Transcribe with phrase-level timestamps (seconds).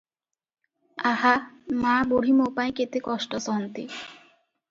[1.09, 1.33] ଆହା
[1.83, 3.87] ମାବୁଢ଼ୀ ମୋପାଇଁ କେତେ କଷ୍ଟ ସହନ୍ତି!"